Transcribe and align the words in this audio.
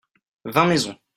vingt 0.51 0.67
maisons. 0.69 1.01